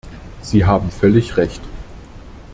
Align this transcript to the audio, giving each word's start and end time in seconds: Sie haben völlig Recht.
Sie 0.41 0.65
haben 0.65 0.89
völlig 0.89 1.37
Recht. 1.37 1.61